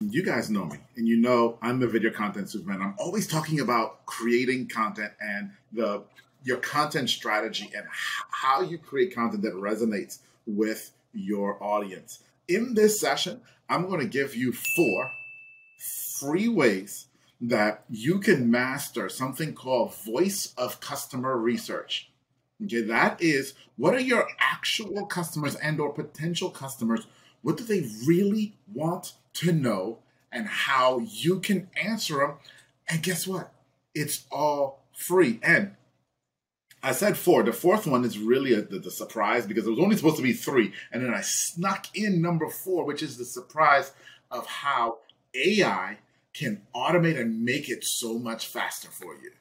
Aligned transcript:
You 0.00 0.22
guys 0.22 0.48
know 0.48 0.64
me, 0.64 0.76
and 0.96 1.08
you 1.08 1.16
know 1.16 1.58
I'm 1.60 1.80
the 1.80 1.88
video 1.88 2.12
content 2.12 2.48
superman. 2.48 2.80
I'm 2.80 2.94
always 3.00 3.26
talking 3.26 3.58
about 3.58 4.06
creating 4.06 4.68
content 4.68 5.12
and 5.20 5.50
the 5.72 6.04
your 6.44 6.58
content 6.58 7.10
strategy 7.10 7.68
and 7.76 7.84
how 7.90 8.60
you 8.60 8.78
create 8.78 9.12
content 9.12 9.42
that 9.42 9.54
resonates 9.54 10.18
with 10.46 10.92
your 11.12 11.60
audience. 11.60 12.20
In 12.46 12.74
this 12.74 13.00
session, 13.00 13.40
I'm 13.68 13.88
going 13.88 13.98
to 13.98 14.06
give 14.06 14.36
you 14.36 14.52
four 14.52 15.10
free 16.20 16.46
ways 16.46 17.06
that 17.40 17.82
you 17.90 18.20
can 18.20 18.52
master 18.52 19.08
something 19.08 19.52
called 19.52 19.96
voice 19.96 20.54
of 20.56 20.78
customer 20.78 21.36
research. 21.36 22.08
Okay, 22.64 22.82
that 22.82 23.20
is 23.20 23.54
what 23.76 23.94
are 23.94 24.00
your 24.00 24.28
actual 24.38 25.06
customers 25.06 25.56
and 25.56 25.80
or 25.80 25.92
potential 25.92 26.50
customers 26.50 27.08
what 27.42 27.56
do 27.56 27.64
they 27.64 27.88
really 28.06 28.54
want 28.72 29.14
to 29.38 29.52
know 29.52 29.98
and 30.32 30.46
how 30.46 30.98
you 30.98 31.40
can 31.40 31.68
answer 31.80 32.18
them. 32.18 32.34
And 32.88 33.02
guess 33.02 33.26
what? 33.26 33.52
It's 33.94 34.26
all 34.30 34.84
free. 34.94 35.40
And 35.42 35.74
I 36.82 36.92
said 36.92 37.16
four. 37.16 37.42
The 37.42 37.52
fourth 37.52 37.86
one 37.86 38.04
is 38.04 38.18
really 38.18 38.54
a, 38.54 38.62
the, 38.62 38.78
the, 38.78 38.90
surprise 38.90 39.46
because 39.46 39.66
it 39.66 39.70
was 39.70 39.80
only 39.80 39.96
supposed 39.96 40.16
to 40.16 40.22
be 40.22 40.32
three. 40.32 40.72
And 40.92 41.02
then 41.02 41.12
I 41.12 41.22
snuck 41.22 41.86
in 41.94 42.22
number 42.22 42.48
four, 42.48 42.84
which 42.84 43.02
is 43.02 43.16
the 43.16 43.24
surprise 43.24 43.92
of 44.30 44.46
how 44.46 44.98
AI 45.34 45.98
can 46.34 46.62
automate 46.74 47.18
and 47.20 47.44
make 47.44 47.68
it 47.68 47.84
so 47.84 48.18
much 48.18 48.46
faster 48.46 48.88
for 48.90 49.14
you. 49.14 49.32